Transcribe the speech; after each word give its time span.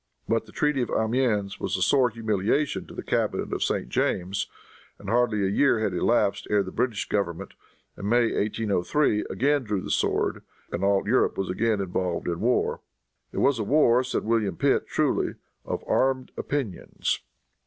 But 0.27 0.47
the 0.47 0.51
treaty 0.51 0.81
of 0.81 0.89
Amiens 0.89 1.59
was 1.59 1.77
a 1.77 1.81
sore 1.83 2.09
humiliation 2.09 2.87
to 2.87 2.95
the 2.95 3.03
cabinet 3.03 3.53
of 3.53 3.61
St. 3.61 3.87
James, 3.87 4.47
and 4.97 5.09
hardly 5.11 5.45
a 5.45 5.47
year 5.47 5.79
had 5.79 5.93
elapsed 5.93 6.47
ere 6.49 6.63
the 6.63 6.71
British 6.71 7.07
government, 7.07 7.53
in 7.95 8.09
May, 8.09 8.31
1803, 8.33 9.25
again 9.29 9.63
drew 9.63 9.79
the 9.83 9.91
sword, 9.91 10.41
and 10.71 10.83
all 10.83 11.07
Europe 11.07 11.37
was 11.37 11.51
again 11.51 11.79
involved 11.79 12.27
in 12.27 12.39
war. 12.39 12.81
It 13.31 13.37
was 13.37 13.59
a 13.59 13.63
war, 13.63 14.03
said 14.03 14.23
William 14.23 14.55
Pitt 14.57 14.87
truly, 14.87 15.35
"of 15.65 15.83
armed 15.85 16.31
opinions." 16.35 17.19